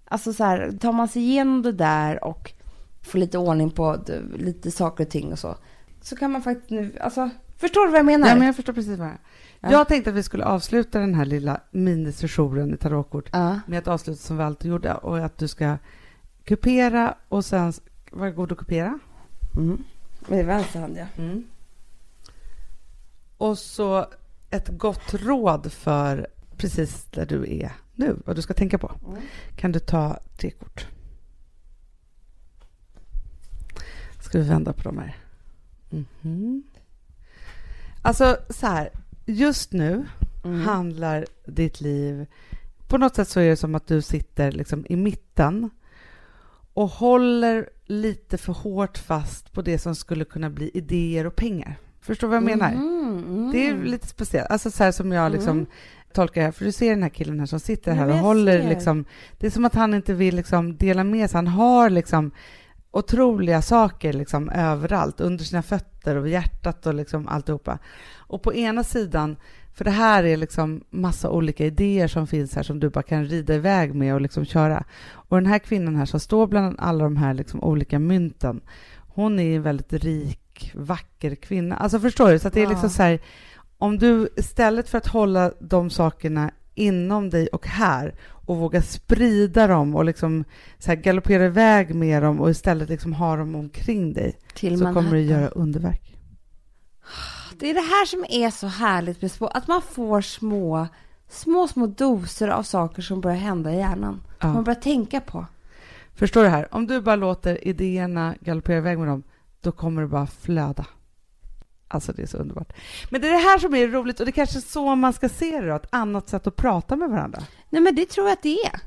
[0.04, 2.52] alltså så här, tar man sig igenom det där och
[3.02, 3.96] får lite ordning på
[4.38, 5.56] lite saker och ting och så.
[6.00, 8.28] Så kan man faktiskt nu, alltså, förstår du vad jag menar?
[8.28, 9.18] Ja, men jag förstår precis vad är.
[9.60, 9.70] Ja.
[9.72, 13.60] Jag tänkte att vi skulle avsluta den här lilla minisessionen i tarotkort Ja.
[13.66, 15.76] med ett avslut som vi alltid gjorde och att du ska
[16.44, 17.72] kupera och sen
[18.12, 18.98] var god och kupera.
[19.56, 19.84] Mm.
[20.28, 21.22] Med vänster hand, ja.
[23.38, 24.06] Och så
[24.50, 28.92] ett gott råd för precis där du är nu, vad du ska tänka på.
[29.08, 29.20] Mm.
[29.56, 30.86] Kan du ta tre kort?
[34.20, 35.16] Ska vi vända på dem här?
[35.90, 36.62] Mhm.
[38.02, 38.90] Alltså så här,
[39.26, 40.06] just nu
[40.44, 40.60] Mm.
[40.60, 42.26] handlar ditt liv...
[42.88, 45.70] På något sätt så är det som att du sitter liksom i mitten
[46.74, 51.78] och håller lite för hårt fast på det som skulle kunna bli idéer och pengar.
[52.08, 52.72] Förstår du vad jag menar?
[52.72, 53.50] Mm, mm.
[53.52, 54.50] Det är lite speciellt.
[54.50, 55.66] Alltså så här som jag liksom Mm.
[56.12, 56.52] tolkar det här.
[56.52, 58.68] För du ser den här killen här som sitter här och håller ser.
[58.68, 59.04] liksom...
[59.38, 61.38] Det är som att han inte vill liksom dela med sig.
[61.38, 62.30] Han har liksom
[62.90, 67.78] otroliga saker liksom överallt, under sina fötter och hjärtat och liksom alltihopa.
[68.16, 69.36] Och på ena sidan,
[69.74, 73.24] för det här är liksom massa olika idéer som finns här som du bara kan
[73.24, 74.84] rida iväg med och liksom köra.
[75.10, 78.60] Och den här kvinnan här som står bland alla de här liksom olika mynten,
[79.14, 80.40] hon är väldigt rik,
[80.74, 81.76] vacker kvinna.
[81.76, 82.38] Alltså förstår du?
[82.38, 82.70] Så att det är Ja.
[82.70, 83.20] liksom så här,
[83.78, 89.66] om du istället för att hålla de sakerna inom dig och här och våga sprida
[89.66, 90.44] dem och liksom
[90.78, 94.84] så här galoppera iväg med dem och istället liksom ha dem omkring dig Till så
[94.84, 95.04] Manhattan.
[95.04, 96.16] kommer du göra underverk.
[97.58, 100.86] Det är det här som är så härligt med spå, att man får små,
[101.28, 104.20] små, små doser av saker som börjar hända i hjärnan.
[104.40, 104.62] Som man Ja.
[104.62, 105.46] börjar tänka på.
[106.14, 106.74] Förstår du här?
[106.74, 109.22] Om du bara låter idéerna galoppera iväg med dem,
[109.68, 110.86] då kommer det bara flöda.
[111.88, 112.72] Alltså det är så underbart.
[113.10, 115.12] Men det är det här som är roligt och det är kanske är så man
[115.12, 117.42] ska se det då, ett annat sätt att prata med varandra.
[117.70, 118.80] Nej men det tror jag att det är.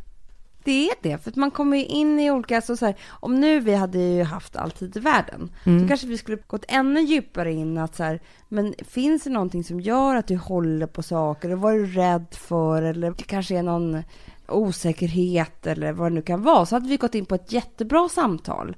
[0.64, 3.40] Det är det, för att man kommer ju in i olika, alltså så här, om
[3.40, 5.82] nu vi hade ju haft all tid i världen, Mm.
[5.82, 9.64] då kanske vi skulle gått ännu djupare in att så här, men finns det någonting
[9.64, 13.24] som gör att du håller på saker, eller vad är du rädd för, eller det
[13.24, 14.04] kanske är någon
[14.52, 18.10] osäkerhet eller vad det nu kan vara, så hade vi gått in på ett jättebra
[18.10, 18.76] samtal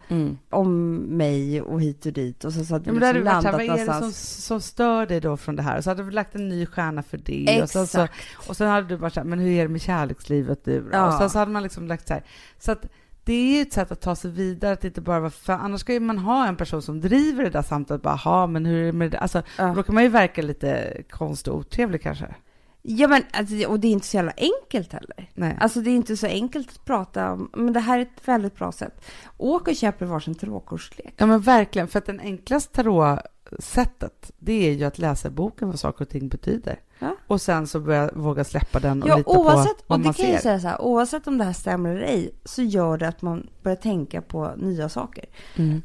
[0.50, 3.42] om mig och hit och dit och så, så hade Ja, vi liksom det varit
[3.44, 5.78] så här, landat vad är det som, som stör dig då från det här?
[5.78, 7.62] Och så hade vi lagt en ny stjärna för det.
[7.64, 8.50] Och sen, så, Exakt.
[8.50, 10.82] och sen hade du bara så här, men hur är det med kärlekslivet då?
[10.92, 11.08] Ja.
[11.08, 12.24] Och sen så hade man liksom lagt så här.
[12.60, 12.86] Så att
[13.26, 15.82] det är ju ett sätt att ta sig vidare, att inte bara vara för annars
[15.82, 18.82] ska ju man ha en person som driver det där samtalet, bara, "Ha, men hur
[18.82, 19.20] är det med det?
[19.20, 19.74] Alltså, Ja.
[19.76, 22.36] då kan man ju verka lite konstig och otrevlig kanske.
[22.86, 25.30] Ja men, alltså, och det är inte så jävla enkelt heller.
[25.34, 25.58] Nej.
[25.60, 28.56] Alltså det är inte så enkelt att prata om, men det här är ett väldigt
[28.56, 29.02] bra sätt.
[29.38, 31.14] Åk och köp varsin tarotkortslek.
[31.18, 35.80] Ja men verkligen, för att den enklaste tarot-sättet, det är ju att läsa boken vad
[35.80, 36.80] saker och ting betyder.
[37.00, 37.16] Ja.
[37.28, 40.04] Och sen så börja våga släppa den och Ja, lita oavsett, på och vad det
[40.04, 40.38] man ser.
[40.38, 43.50] säga så här, oavsett om det här stämmer eller ej, så gör det att man
[43.62, 45.26] börjar tänka på nya saker.
[45.56, 45.82] Mm.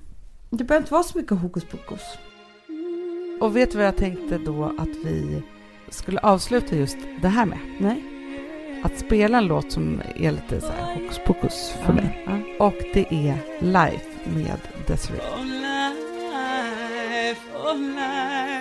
[0.51, 2.03] Det behöver inte vara så mycket hokus pokus.
[3.41, 5.43] Och vet du vad jag tänkte då att vi
[5.91, 7.59] skulle avsluta just det här med?
[7.79, 8.05] Nej?
[8.83, 12.25] Att spela en låt som är lite så här hokus pokus för mig.
[12.27, 12.67] Ja.
[12.67, 15.21] Och det är Life med Desiree.
[15.21, 18.58] Oh, life, oh, life.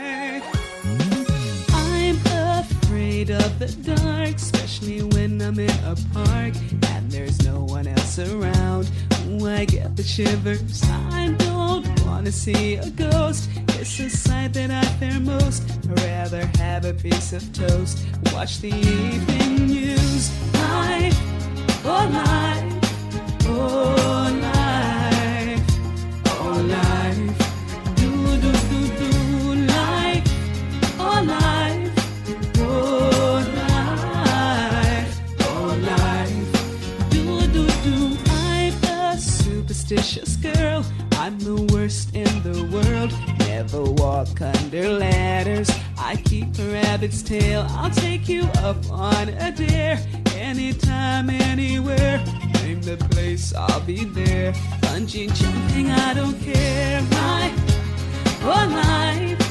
[3.22, 6.54] Afraid of the dark, especially when I'm in a park
[6.88, 8.90] and there's no one else around.
[9.28, 10.84] Ooh, I get the shivers.
[10.84, 13.50] I don't wanna see a ghost.
[13.80, 15.64] It's a sight that I fear most.
[15.90, 18.06] I'd rather have a piece of toast.
[18.34, 20.30] Watch the evening news.
[20.54, 21.20] Life,
[21.86, 24.47] oh life, oh life,
[39.98, 40.86] superstitious girl.
[41.14, 43.12] I'm the worst in the world.
[43.40, 45.70] Never walk under ladders.
[45.98, 47.66] I keep a rabbit's tail.
[47.70, 50.00] I'll take you up on a dare.
[50.36, 52.24] Anytime, anywhere.
[52.62, 54.54] Name the place, I'll be there.
[54.82, 57.02] Bungee jumping, I don't care.
[57.02, 57.54] My,
[58.44, 59.47] oh life,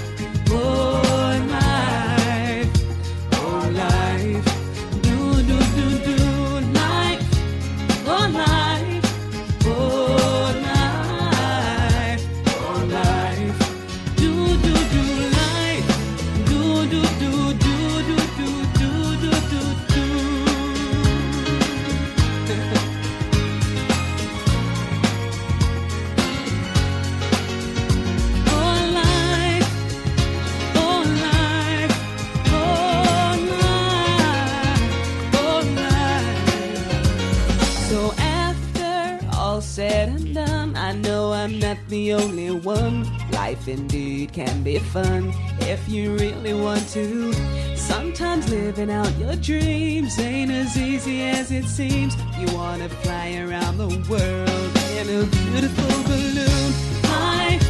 [44.86, 47.32] fun if you really want to.
[47.76, 52.14] Sometimes living out your dreams ain't as easy as it seems.
[52.38, 56.70] You wanna fly around the world in a beautiful balloon.
[57.02, 57.64] Life,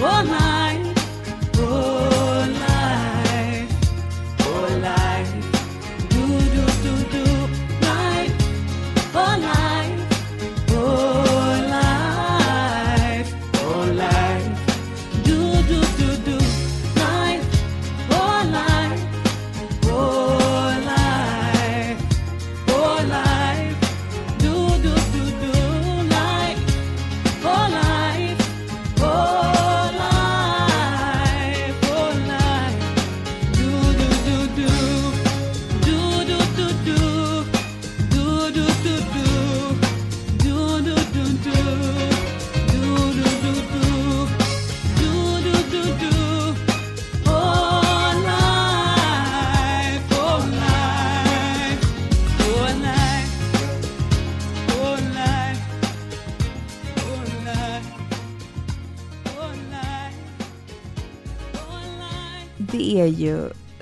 [0.00, 0.59] oh life,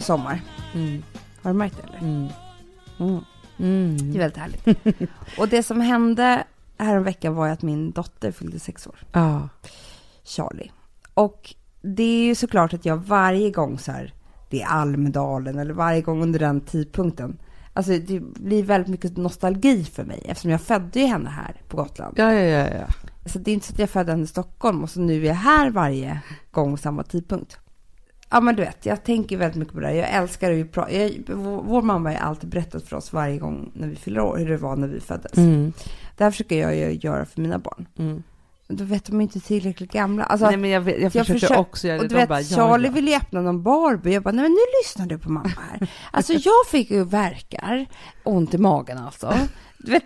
[0.09, 0.41] sommar.
[0.75, 1.03] Mm.
[1.43, 1.99] Har du märkt det eller?
[1.99, 2.29] Mm.
[2.99, 3.21] Mm.
[3.59, 4.13] Mm.
[4.13, 5.11] Det är väldigt härligt.
[5.39, 6.45] och det som hände
[6.79, 8.97] häromveckan var ju att min dotter fyllde sex år.
[9.13, 9.49] Ja.
[10.25, 10.71] Charlie.
[11.15, 14.15] Och det är ju såklart att jag varje gång så här,
[14.51, 17.39] det är Almedalen eller varje gång under den tidpunkten.
[17.73, 21.77] Alltså det blir väldigt mycket nostalgi för mig eftersom jag födde ju henne här på
[21.77, 22.15] Gotland.
[22.19, 22.87] Ja, ja, ja, ja.
[23.27, 25.27] Så det är inte så att jag födde henne i Stockholm och så nu är
[25.27, 27.59] jag här varje gång samma tidpunkt.
[28.31, 29.95] Ja men du vet, jag tänker väldigt mycket på det här.
[29.95, 33.71] Jag älskar ju pra- jag, vår, mamma har ju alltid berättat för oss varje gång
[33.75, 35.37] när vi fyller år hur det var när vi föddes.
[35.39, 35.73] Mm.
[36.17, 37.87] Det här försöker jag ju göra för mina barn.
[37.99, 38.23] Mm.
[38.69, 40.25] Då vet de inte tillräckligt gamla.
[40.25, 42.03] Alltså, Nej, men jag, vet- jag försöker försö- också göra det.
[42.05, 42.93] och du De vet, bara, ja, Charlie ja.
[42.93, 44.13] ville ju öppna någon Barbie.
[44.15, 45.89] Jag bara, nej men nu lyssnar du på mamma här.
[46.11, 47.87] Alltså jag fick ju verkar,
[48.25, 49.35] ont i magen alltså.
[49.79, 50.05] Du vet,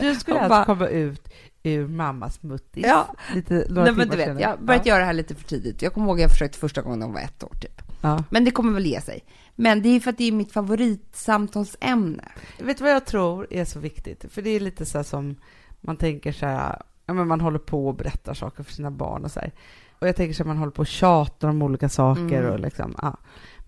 [0.00, 1.28] Du skulle alltså bara- komma ut
[1.62, 2.84] ur mammas muttis.
[2.86, 3.14] Ja.
[3.34, 4.42] Lite, några nej, men du vet, senare.
[4.42, 4.90] jag har börjat ja.
[4.90, 5.82] göra det här lite för tidigt.
[5.82, 7.82] Jag kommer ihåg jag försökte första gången när hon var ett år typ.
[8.00, 8.24] Ja.
[8.30, 9.24] Men det kommer väl ge sig.
[9.54, 12.28] Men det är ju för att det är mitt favoritsamtalsämne.
[12.58, 14.24] Vet du vad jag tror är så viktigt?
[14.32, 15.36] För det är lite så här som
[15.80, 19.24] man tänker så här, ja, men man håller på och berättar saker för sina barn
[19.24, 19.52] och så här.
[19.98, 22.52] Och jag tänker så här, man håller på och tjatar om olika saker Mm.
[22.52, 23.16] och liksom, ja.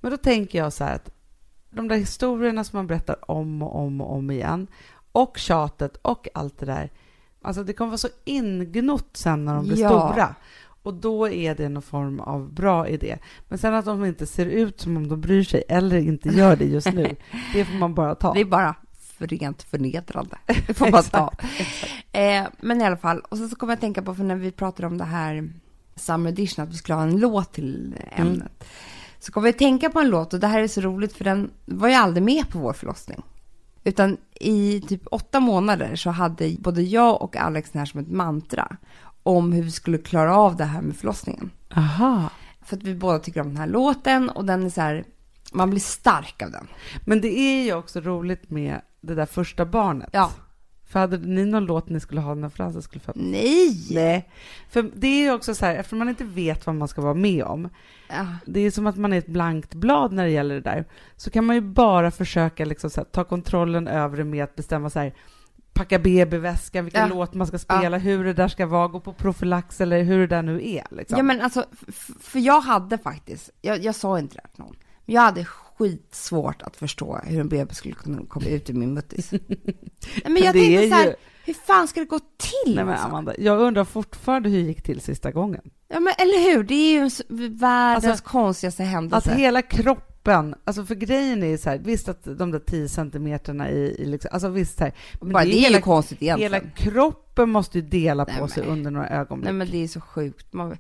[0.00, 1.11] Men då tänker jag så här att
[1.70, 4.66] de där historierna som man berättar om och om och om igen
[5.12, 6.90] och tjatet och allt det där,
[7.44, 9.88] alltså det kommer vara så ingnott sen när de blir Ja.
[9.88, 10.35] stora.
[10.83, 13.18] Och då är det någon form av bra idé.
[13.48, 16.57] Men sen att de inte ser ut som om de bryr sig eller inte gör
[16.57, 17.16] det just nu,
[17.52, 18.35] det får man bara ta.
[18.35, 18.74] Det är bara
[19.18, 20.37] för rent förnedrande.
[20.66, 21.33] Det får man ta.
[22.12, 24.37] Eh, men i alla fall, och så, så kommer jag att tänka på, för när
[24.37, 25.52] vi pratade om det här
[25.96, 28.64] Summer Edition, att vi skulle ha en låt till ämnet.
[29.18, 31.24] Så kommer jag att tänka på en låt, och det här är så roligt, för
[31.24, 33.22] den var ju aldrig med på vår förlossning.
[33.85, 38.11] Utan i typ åtta månader så hade både jag och Alex den här som ett
[38.11, 38.77] mantra
[39.23, 41.51] om hur vi skulle klara av det här med förlossningen.
[41.77, 42.31] Aha.
[42.64, 45.05] För att vi båda tycker om den här låten och den är så här,
[45.53, 46.68] man blir stark av den.
[47.05, 50.09] Men det är ju också roligt med det där första barnet.
[50.12, 50.31] Ja.
[50.87, 53.23] För hade ni någon låt ni skulle ha när Frances skulle födas?
[53.25, 53.87] Nej!
[53.90, 54.29] Nej.
[54.70, 57.14] För det är ju också så här, eftersom man inte vet vad man ska vara
[57.14, 57.68] med om,
[58.09, 58.27] Ja.
[58.47, 60.85] det är som att man är ett blankt blad när det gäller det där,
[61.16, 64.57] så kan man ju bara försöka liksom så här, ta kontrollen över det med att
[64.57, 65.14] bestämma så här,
[65.73, 67.14] packa BB-väskan, vilken Ja.
[67.14, 70.27] låt man ska spela, hur det där ska vara, gå på profylax eller hur det
[70.27, 70.87] där nu är.
[70.90, 71.16] Liksom.
[71.16, 71.64] Ja men alltså,
[72.20, 75.44] för jag hade faktiskt, jag, jag sa inte det till någon, men jag hade
[75.79, 79.31] skitsvårt att förstå hur en bebis skulle kunna komma ut ur min muttis.
[80.25, 81.14] Men jag det är tänkte så här, ju-
[81.45, 82.75] hur fan ska det gå till?
[82.75, 83.09] Nej, men alltså?
[83.09, 85.61] Amanda, jag undrar fortfarande hur det gick till sista gången.
[85.89, 87.11] Ja men eller hur, det är ju
[87.49, 89.35] världens Alltså, konstigaste Att händelse.
[89.35, 93.97] hela kroppen, alltså för grejen är så här, visst att de där 10 centimeterna i,
[93.99, 96.53] i liksom, alltså visst så här, men Bara, det är, hela, ju konstigt egentligen.
[96.53, 99.45] hela kroppen måste ju dela på Nej, sig men- under några ögonblick.
[99.45, 100.53] Nej men det är så sjukt.
[100.53, 100.77] Man,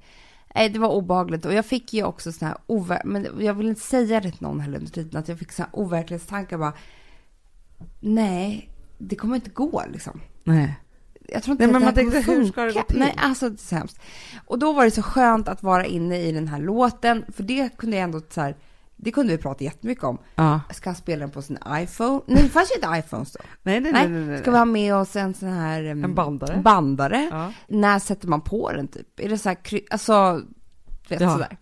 [0.54, 3.68] nej det var obehagligt och jag fick ju också såna här over, men jag vill
[3.68, 6.72] inte säga det till någon heller under tiden, att jag fick såna här overklighetstankar bara,
[8.00, 10.20] nej, det kommer inte gå liksom.
[10.44, 10.74] Nej.
[11.28, 12.72] Jag tror inte Nej, men att det man här tänkte, kommer hur ska det gå
[12.72, 12.86] funka.
[12.88, 12.98] till?
[12.98, 14.00] Nej, alltså det är så hemskt.
[14.46, 17.76] Och då var det så skönt att vara inne i den här låten, för det
[17.76, 18.56] kunde jag ändå så här,
[18.96, 20.18] det kunde vi prata jättemycket om.
[20.34, 20.60] Ja.
[20.70, 22.20] Ska han spela den på sin iPhone?
[22.26, 23.40] Nej, det fanns ju inte iPhones då.
[23.62, 24.08] Nej, nej, nej.
[24.08, 24.38] nej, nej.
[24.38, 25.84] Ska vi ha med oss en sån här...
[25.84, 26.60] em, En bandare?
[26.64, 27.28] Bandare.
[27.32, 27.52] Ja.
[27.68, 29.20] När sätter man på den typ?
[29.20, 29.58] Är det så här,
[29.90, 30.42] alltså,
[31.08, 31.32] vet Ja.
[31.32, 31.56] sådär.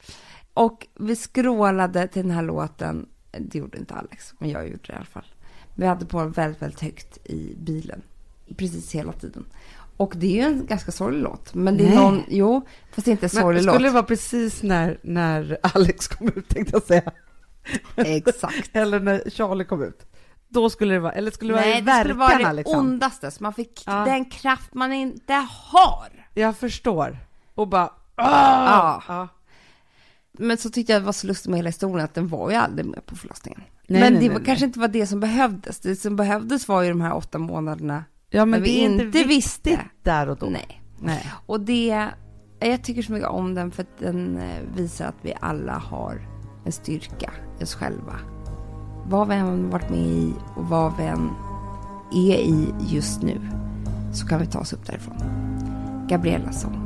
[0.55, 3.09] Och vi skrålade till den här låten,
[3.39, 5.27] det gjorde inte Alex, men jag gjorde det i alla fall.
[5.75, 8.03] Vi hade på den väldigt, väldigt högt i bilen,
[8.57, 9.45] precis hela tiden.
[9.97, 11.55] Och det är ju en ganska sorglig låt.
[11.55, 11.97] Men det är Nej.
[11.97, 13.93] någon, jo, fast det är inte en sorglig skulle det låt.
[13.93, 17.13] vara precis när, när Alex kom ut, tänkte jag säga.
[17.97, 18.71] Exakt.
[18.77, 20.07] Eller när Charlie kom ut.
[20.49, 22.79] Då skulle det vara, eller skulle det vara i Nej, det skulle vara det liksom?
[22.79, 23.31] ondaste.
[23.31, 24.05] Så man fick Ja.
[24.05, 25.35] den kraft man inte
[25.73, 26.27] har.
[26.35, 27.19] Jag förstår.
[27.55, 27.91] Och bara...
[28.17, 28.25] Ja.
[28.27, 29.03] Ah!
[29.09, 29.29] Ja.
[30.33, 32.57] Men så tyckte jag det var så lustigt med hela historien att den var ju
[32.57, 33.61] aldrig med på förlossningen.
[33.87, 34.47] Nej, men nej, det nej, var, nej.
[34.47, 35.81] kanske inte var det som behövdes.
[35.81, 39.05] Det som behövdes var ju de här åtta månaderna Ja, men det vi är inte
[39.05, 39.81] viktigt visste.
[40.03, 40.47] där och då.
[40.47, 40.83] Nej.
[40.99, 41.33] Nej.
[41.47, 42.09] Och det,
[42.61, 46.29] jag tycker så mycket om den för att den eh, visar att vi alla har
[46.65, 48.19] en styrka i oss själva.
[49.07, 51.31] Vad vi än varit med i och vad vi än
[52.13, 53.41] är i just nu
[54.13, 55.17] så kan vi ta oss upp därifrån.
[56.09, 56.79] Gabriella sång.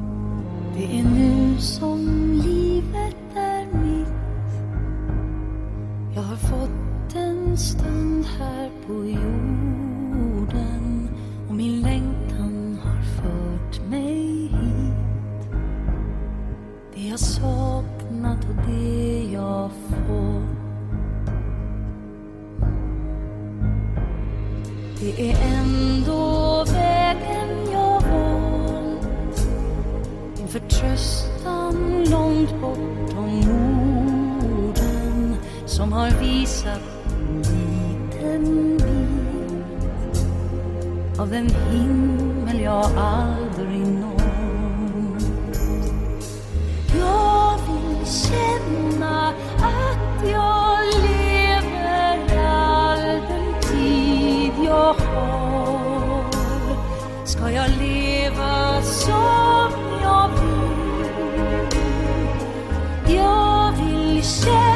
[0.76, 2.00] Det är nu som
[2.44, 4.08] livet är mitt
[6.14, 10.85] Jag har fått en stund här på jorden
[11.56, 15.50] min längtan har fört mig hit.
[16.94, 20.56] Det jag saknat och det jag fått
[25.00, 29.48] Det är ändå vägen jag valt
[30.38, 33.40] min förtröstan långt bortom
[34.58, 35.36] orden
[35.66, 38.95] som har visat en liten bit
[41.18, 44.22] av den himmel jag aldrig nått.
[46.98, 56.24] Jag vill känna att jag lever all den tid jag har
[57.24, 60.66] Ska jag leva som jag vill
[63.16, 64.75] Jag vill känna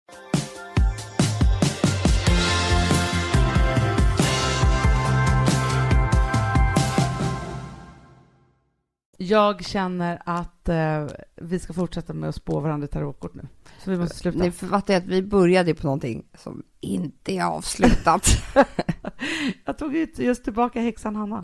[9.27, 13.47] Jag känner att eh, vi ska fortsätta med att spå varandra i tarotkort nu.
[13.83, 14.37] Så vi måste sluta.
[14.39, 18.27] Ni fattar att vi började på någonting som inte är avslutat.
[19.65, 21.43] Jag tog ut just tillbaka häxan Hanna.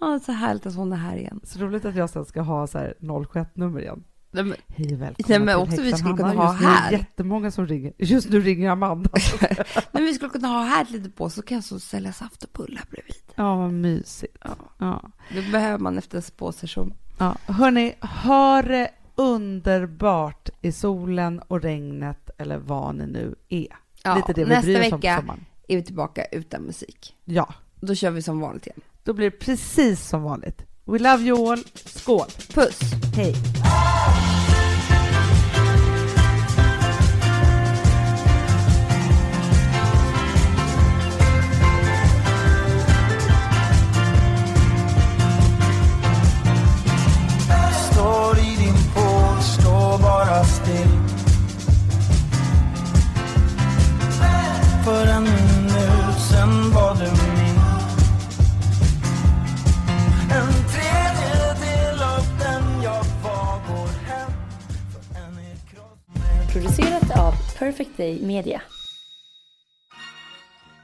[0.00, 1.40] Ja, så härligt att hon är här igen.
[1.44, 4.04] Så roligt att jag sen ska ha så här 071-nummer igen.
[4.30, 6.32] Nej, men- Hej välkomna Nej, men till också vi häxan skulle Hanna.
[6.32, 6.92] kunna ha Just nu är här.
[6.92, 7.92] jättemånga som ringer.
[7.98, 9.10] Just nu ringer Amanda.
[9.92, 12.50] Men vi skulle kunna ha här lite på så kan jag så sälja saft och
[12.52, 13.14] bullar bredvid.
[13.34, 14.36] ja, vad mysigt.
[14.44, 14.54] Ja.
[14.78, 15.10] Ja.
[15.34, 16.94] Det behöver man efter en spåsession.
[17.22, 17.36] Ja.
[17.52, 23.66] Hörni, ha det underbart i solen och regnet eller vad ni nu är.
[24.04, 25.44] Ja, Lite det vi nästa bryr oss om på vecka sommaren.
[25.68, 27.16] är vi tillbaka utan musik.
[27.24, 28.80] Ja, Då kör vi som vanligt igen.
[29.04, 30.62] då blir det precis som vanligt.
[30.84, 31.64] We love you all.
[31.74, 32.26] Skål!
[32.54, 32.80] Puss!
[33.16, 33.34] Hej!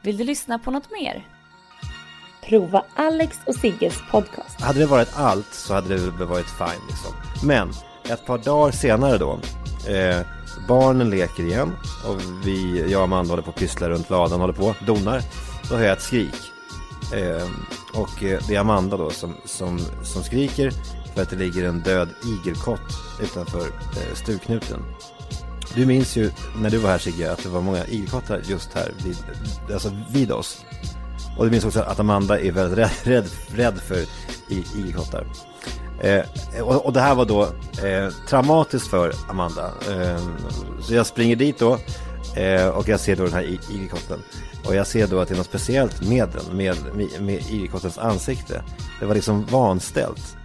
[0.09, 1.27] Vill du lyssna på något mer?
[2.43, 4.61] Prova Alex och Sigges podcast.
[4.61, 7.13] Hade det varit allt så hade det varit fine liksom.
[7.45, 7.71] Men
[8.09, 9.39] ett par dagar senare då.
[9.93, 10.21] Eh,
[10.69, 11.73] barnen leker igen
[12.07, 15.23] och vi, jag och Amanda håller på och pysslar runt ladan, håller på, donar.
[15.69, 16.37] Då hör jag ett skrik.
[17.15, 17.49] Eh,
[17.95, 20.71] och eh, det är Amanda då som, som, som skriker
[21.15, 24.85] för att det ligger en död igelkott utanför eh, stugknuten.
[25.75, 28.93] Du minns ju när du var här Sigge att det var många igelkottar just här
[29.05, 29.17] vid,
[29.73, 30.65] alltså vid oss.
[31.39, 34.05] Och du minns också att Amanda är väldigt rädd, rädd, rädd för
[34.49, 35.27] igelkottar.
[36.01, 36.23] Eh,
[36.63, 37.43] och, och det här var då
[37.87, 39.73] eh, traumatiskt för Amanda.
[39.91, 40.21] Eh,
[40.81, 41.79] så jag springer dit då
[42.37, 44.23] eh, och jag ser då den här igelkotten.
[44.65, 47.99] Och jag ser då att det är något speciellt med den, med, med, med igelkottens
[47.99, 48.63] ansikte.
[49.01, 50.38] Det var liksom vanställt.